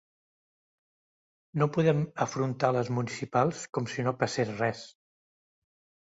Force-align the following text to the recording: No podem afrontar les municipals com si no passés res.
No 1.63 1.67
podem 1.75 1.99
afrontar 2.25 2.71
les 2.77 2.89
municipals 2.99 3.61
com 3.79 3.89
si 3.91 4.05
no 4.07 4.13
passés 4.23 4.49
res. 4.63 4.81